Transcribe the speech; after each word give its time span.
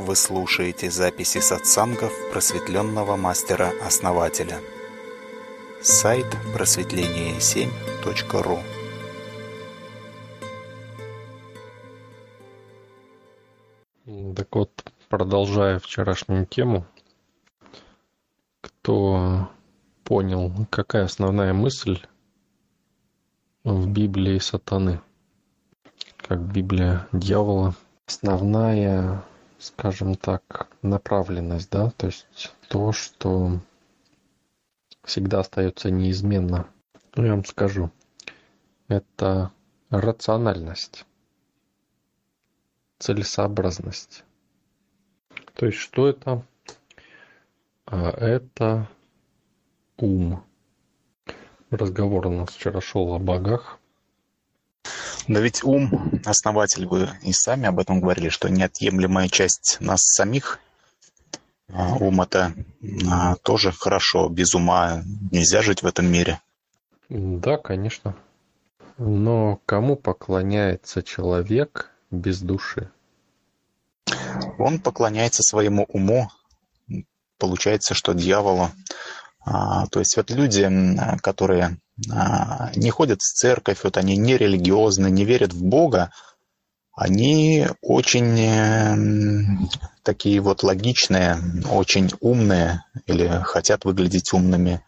Вы 0.00 0.16
слушаете 0.16 0.90
записи 0.90 1.38
сатсангов 1.40 2.12
просветленного 2.32 3.16
мастера-основателя. 3.16 4.58
Сайт 5.82 6.24
просветление7.ру 6.54 8.58
Так 14.34 14.56
вот, 14.56 14.70
продолжая 15.10 15.78
вчерашнюю 15.78 16.46
тему, 16.46 16.86
кто 18.62 19.50
понял, 20.02 20.50
какая 20.70 21.04
основная 21.04 21.52
мысль 21.52 22.00
в 23.64 23.86
Библии 23.86 24.38
сатаны, 24.38 25.02
как 26.16 26.40
Библия 26.40 27.06
дьявола, 27.12 27.74
основная, 28.06 29.22
скажем 29.60 30.14
так, 30.14 30.68
направленность, 30.82 31.70
да, 31.70 31.90
то 31.90 32.06
есть 32.06 32.26
то, 32.68 32.92
что 32.92 33.60
всегда 35.04 35.40
остается 35.40 35.90
неизменно. 35.90 36.66
Ну, 37.14 37.24
я 37.26 37.32
вам 37.32 37.44
скажу, 37.44 37.90
это 38.88 39.52
рациональность, 39.90 41.04
целесообразность. 42.98 44.24
То 45.54 45.66
есть 45.66 45.78
что 45.78 46.08
это? 46.08 46.44
А 47.84 48.10
это 48.10 48.88
ум. 49.98 50.42
Разговор 51.70 52.26
у 52.28 52.30
нас 52.30 52.50
вчера 52.50 52.80
шел 52.80 53.12
о 53.12 53.18
богах. 53.18 53.79
Да 55.30 55.38
ведь 55.38 55.62
ум, 55.62 56.10
основатель, 56.24 56.86
вы 56.86 57.08
и 57.22 57.32
сами 57.32 57.66
об 57.66 57.78
этом 57.78 58.00
говорили, 58.00 58.30
что 58.30 58.48
неотъемлемая 58.48 59.28
часть 59.28 59.76
нас 59.78 60.00
самих. 60.00 60.58
А 61.72 61.94
ум 61.94 62.20
это 62.20 62.52
а, 63.08 63.36
тоже 63.36 63.70
хорошо, 63.70 64.28
без 64.28 64.56
ума 64.56 65.04
нельзя 65.30 65.62
жить 65.62 65.84
в 65.84 65.86
этом 65.86 66.10
мире. 66.10 66.40
Да, 67.08 67.58
конечно. 67.58 68.16
Но 68.98 69.60
кому 69.66 69.94
поклоняется 69.94 71.00
человек 71.00 71.92
без 72.10 72.40
души? 72.40 72.90
Он 74.58 74.80
поклоняется 74.80 75.44
своему 75.44 75.84
уму. 75.84 76.28
Получается, 77.38 77.94
что 77.94 78.14
дьяволу. 78.14 78.70
А, 79.44 79.86
то 79.86 80.00
есть 80.00 80.16
вот 80.16 80.28
люди, 80.32 80.68
которые 81.22 81.78
не 82.06 82.90
ходят 82.90 83.20
в 83.20 83.32
церковь, 83.32 83.80
вот 83.84 83.96
они 83.96 84.16
не 84.16 84.36
религиозны, 84.36 85.10
не 85.10 85.24
верят 85.24 85.52
в 85.52 85.62
Бога, 85.62 86.10
они 87.00 87.66
очень 87.80 88.38
э, 88.38 88.94
такие 90.02 90.40
вот 90.40 90.62
логичные, 90.62 91.38
очень 91.70 92.10
умные 92.20 92.84
или 93.06 93.40
хотят 93.44 93.84
выглядеть 93.84 94.34
умными. 94.34 94.84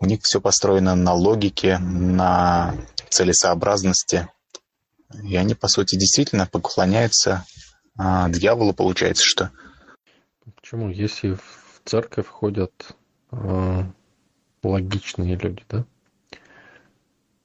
У 0.00 0.06
них 0.06 0.22
все 0.22 0.40
построено 0.40 0.96
на 0.96 1.14
логике, 1.14 1.78
на 1.78 2.74
целесообразности. 3.08 4.28
И 5.22 5.36
они, 5.36 5.54
по 5.54 5.68
сути, 5.68 5.94
действительно 5.94 6.46
поклоняются 6.46 7.44
а, 7.96 8.28
дьяволу, 8.28 8.72
получается, 8.72 9.22
что. 9.24 9.50
Почему? 10.56 10.88
Если 10.88 11.34
в 11.34 11.80
церковь 11.84 12.26
ходят 12.26 12.72
э, 13.30 13.84
логичные 14.64 15.36
люди, 15.36 15.62
да? 15.68 15.84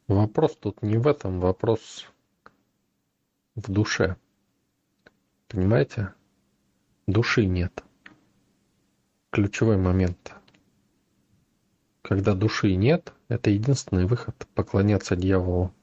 Вопрос 0.08 0.56
тут 0.56 0.82
не 0.82 0.98
в 0.98 1.06
этом, 1.06 1.40
вопрос 1.42 2.06
в 3.56 3.70
душе. 3.70 4.16
Понимаете? 5.50 6.14
Души 7.08 7.46
нет. 7.46 7.84
Ключевой 9.32 9.78
момент. 9.78 10.34
Когда 12.02 12.36
души 12.36 12.73
нет, 12.76 13.12
это 13.28 13.50
единственный 13.50 14.06
выход 14.06 14.48
поклоняться 14.56 15.17
дьяволу. 15.17 15.73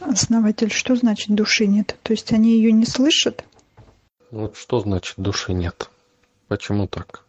Основатель, 0.00 0.70
что 0.70 0.94
значит 0.94 1.34
души 1.34 1.66
нет? 1.66 1.98
То 2.02 2.12
есть 2.12 2.32
они 2.32 2.50
ее 2.50 2.72
не 2.72 2.84
слышат? 2.84 3.44
Вот 4.30 4.56
что 4.56 4.80
значит 4.80 5.14
души 5.16 5.54
нет? 5.54 5.90
Почему 6.48 6.86
так? 6.86 7.24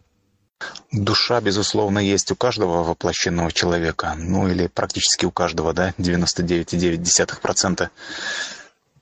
Душа, 0.91 1.39
безусловно, 1.41 1.99
есть 1.99 2.31
у 2.31 2.35
каждого 2.35 2.83
воплощенного 2.83 3.51
человека, 3.51 4.15
ну 4.17 4.47
или 4.47 4.67
практически 4.67 5.25
у 5.25 5.31
каждого, 5.31 5.73
да, 5.73 5.93
99,9% 5.97 7.89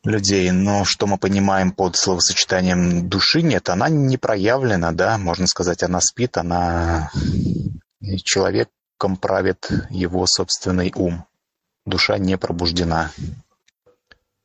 людей. 0.04 0.52
Но 0.52 0.86
что 0.86 1.08
мы 1.08 1.18
понимаем 1.18 1.72
под 1.72 1.96
словосочетанием 1.96 3.08
«души 3.10 3.42
нет», 3.42 3.70
она 3.70 3.90
не 3.90 4.18
проявлена, 4.18 4.92
да, 4.92 5.18
можно 5.18 5.48
сказать, 5.48 5.84
она 5.84 6.02
спит, 6.02 6.38
она... 6.38 7.12
Человеком 8.24 9.18
правит 9.20 9.70
его 9.90 10.26
собственный 10.28 10.94
ум. 10.96 11.26
Душа 11.86 12.18
не 12.18 12.38
пробуждена. 12.38 13.12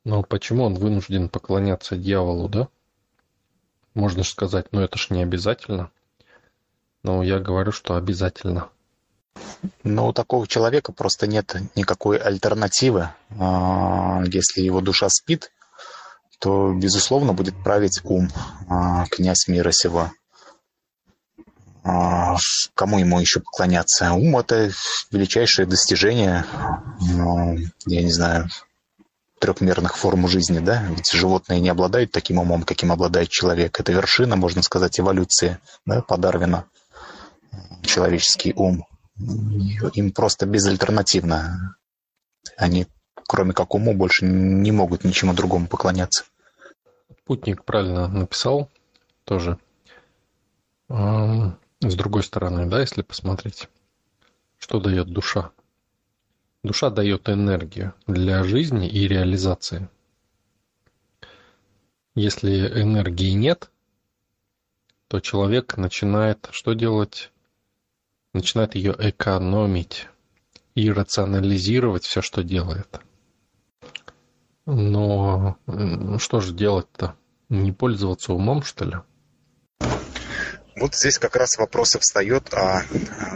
Но 0.05 0.23
почему 0.23 0.65
он 0.65 0.75
вынужден 0.75 1.29
поклоняться 1.29 1.97
дьяволу, 1.97 2.49
да? 2.49 2.69
Можно 3.95 4.25
же 4.25 4.31
сказать, 4.31 4.67
ну 4.73 4.81
это 4.81 4.99
ж 4.99 5.11
не 5.11 5.23
обязательно. 5.23 5.91
Но 7.03 7.23
я 7.23 7.39
говорю, 7.41 7.73
что 7.73 7.97
обязательно. 7.97 8.69
Но 9.83 10.09
у 10.09 10.13
такого 10.13 10.47
человека 10.47 10.93
просто 10.93 11.27
нет 11.27 11.57
никакой 11.75 12.19
альтернативы. 12.19 13.11
А, 13.39 14.23
если 14.27 14.61
его 14.61 14.81
душа 14.81 15.09
спит, 15.09 15.51
то, 16.39 16.73
безусловно, 16.73 17.33
будет 17.33 17.55
править 17.63 18.01
ум, 18.05 18.29
а, 18.69 19.07
князь 19.07 19.49
мира 19.49 19.73
сего. 19.73 20.11
А, 21.85 22.37
кому 22.75 22.99
ему 22.99 23.19
еще 23.21 23.41
поклоняться? 23.41 24.13
Ум– 24.13 24.37
это 24.39 24.71
величайшее 25.11 25.67
достижение, 25.67 26.45
ну, 27.01 27.57
я 27.87 28.03
не 28.03 28.13
знаю, 28.13 28.49
трехмерных 29.41 29.97
форм 29.97 30.29
жизни, 30.29 30.61
да? 30.61 30.85
Ведь 30.91 31.11
животные 31.11 31.61
не 31.61 31.69
обладают 31.69 32.13
таким 32.13 32.39
умом, 32.39 32.63
каким 32.63 32.93
обладает 32.93 33.29
человек. 33.29 33.81
Это 33.81 33.91
вершина, 33.91 34.37
можно 34.37 34.63
сказать, 34.63 35.01
эволюции, 35.01 35.59
да, 35.85 36.03
по 36.03 36.17
Дарвину 36.17 36.65
человеческий 37.93 38.55
ум. 38.57 38.87
Им 39.95 40.13
просто 40.13 40.47
безальтернативно. 40.47 41.77
Они, 42.57 42.87
кроме 43.29 43.53
как 43.53 43.75
уму, 43.75 43.95
больше 43.95 44.25
не 44.25 44.73
могут 44.73 45.05
ничему 45.05 45.35
другому 45.35 45.67
поклоняться. 45.67 46.25
Путник 47.25 47.65
правильно 47.65 48.09
написал 48.09 48.71
тоже. 49.25 49.59
С 50.89 51.95
другой 51.95 52.23
стороны, 52.23 52.67
да, 52.67 52.81
если 52.81 53.03
посмотреть, 53.03 53.69
что 54.59 54.81
дает 54.81 55.09
душа. 55.09 55.51
Душа 56.63 56.91
дает 56.91 57.29
энергию 57.29 57.93
для 58.07 58.45
жизни 58.45 58.89
и 58.89 59.09
реализации. 59.09 59.89
Если 62.15 62.69
энергии 62.81 63.33
нет, 63.33 63.71
то 65.09 65.21
человек 65.21 65.77
начинает 65.77 66.49
что 66.53 66.75
делать? 66.75 67.32
Начинает 68.33 68.75
ее 68.75 68.95
экономить 68.99 70.09
и 70.75 70.91
рационализировать 70.91 72.05
все, 72.05 72.23
что 72.23 72.43
делает. 72.43 73.01
Но 74.65 75.57
что 76.19 76.41
же 76.41 76.55
делать-то? 76.55 77.15
Не 77.49 77.73
пользоваться 77.73 78.33
умом, 78.33 78.63
что 78.63 78.85
ли? 78.85 78.97
Вот 80.77 80.95
здесь 80.95 81.19
как 81.19 81.37
раз 81.37 81.59
вопрос 81.59 81.91
встает 81.91 82.53
о 82.55 82.85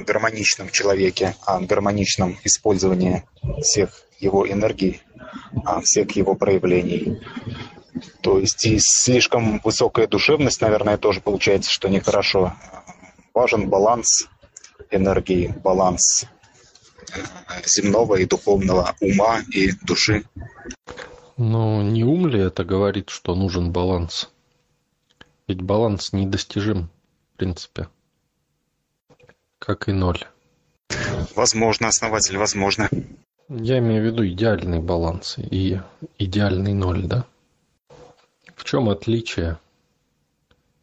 гармоничном 0.06 0.70
человеке, 0.70 1.36
о 1.44 1.60
гармоничном 1.60 2.38
использовании 2.44 3.24
всех 3.60 3.90
его 4.18 4.50
энергий, 4.50 5.02
всех 5.82 6.12
его 6.12 6.34
проявлений. 6.34 7.20
То 8.22 8.38
есть 8.38 8.64
и 8.64 8.78
слишком 8.80 9.60
высокая 9.62 10.06
душевность, 10.06 10.62
наверное, 10.62 10.96
тоже 10.96 11.20
получается, 11.20 11.70
что 11.70 11.88
нехорошо. 11.88 12.54
Важен 13.34 13.68
баланс 13.68 14.28
энергии, 14.90 15.54
баланс 15.62 16.26
земного 17.64 18.16
и 18.16 18.26
духовного 18.26 18.94
ума 19.00 19.40
и 19.52 19.72
души. 19.82 20.24
Но 21.36 21.82
не 21.82 22.04
ум 22.04 22.26
ли 22.26 22.40
это 22.40 22.64
говорит, 22.64 23.10
что 23.10 23.34
нужен 23.34 23.72
баланс? 23.72 24.30
Ведь 25.46 25.60
баланс 25.60 26.12
недостижим, 26.12 26.88
в 27.34 27.36
принципе, 27.36 27.88
как 29.58 29.88
и 29.88 29.92
ноль. 29.92 30.24
Возможно, 31.34 31.88
основатель, 31.88 32.38
возможно. 32.38 32.88
Я 33.48 33.78
имею 33.78 34.02
в 34.02 34.06
виду 34.06 34.26
идеальный 34.26 34.80
баланс 34.80 35.36
и 35.38 35.80
идеальный 36.18 36.72
ноль, 36.72 37.06
да? 37.06 37.26
В 38.54 38.64
чем 38.64 38.88
отличие 38.88 39.58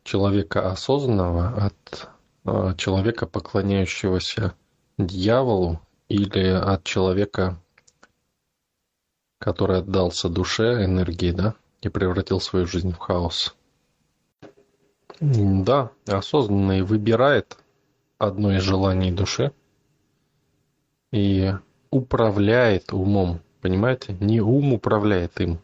человека 0.04 0.72
осознанного 0.72 1.66
от 1.66 2.10
человека, 2.46 3.26
поклоняющегося 3.26 4.54
дьяволу, 4.98 5.80
или 6.10 6.48
от 6.48 6.84
человека, 6.84 7.58
который 9.40 9.80
отдался 9.80 10.30
душе, 10.30 10.86
энергии, 10.86 11.32
да, 11.32 11.56
и 11.82 11.90
превратил 11.90 12.40
свою 12.40 12.68
жизнь 12.68 12.92
в 12.92 12.98
хаос. 12.98 13.56
Да, 15.20 15.92
осознанный 16.06 16.82
выбирает 16.82 17.58
одно 18.18 18.56
из 18.56 18.62
желаний 18.62 19.12
души 19.12 19.52
и 21.12 21.54
управляет 21.90 22.94
умом. 22.94 23.42
Понимаете? 23.62 24.18
Не 24.20 24.42
ум 24.42 24.74
управляет 24.74 25.40
им, 25.40 25.60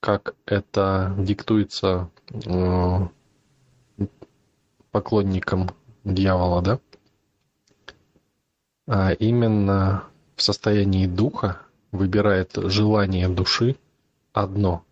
как 0.00 0.34
это 0.44 1.14
диктуется 1.18 2.10
поклонникам 4.90 5.70
дьявола, 6.04 6.62
да? 6.62 6.80
А 8.86 9.12
именно 9.12 10.04
в 10.36 10.42
состоянии 10.42 11.06
духа 11.06 11.60
выбирает 11.92 12.52
желание 12.54 13.28
души 13.28 13.76
одно 14.32 14.84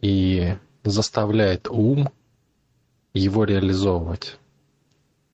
и 0.00 0.56
заставляет 0.84 1.68
ум 1.68 2.08
его 3.12 3.44
реализовывать. 3.44 4.38